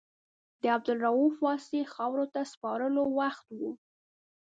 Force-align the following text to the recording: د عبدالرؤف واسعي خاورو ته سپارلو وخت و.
د 0.61 0.63
عبدالرؤف 0.75 1.35
واسعي 1.47 1.83
خاورو 1.93 2.25
ته 2.33 2.41
سپارلو 2.51 3.03
وخت 3.19 3.47
و. 3.57 3.59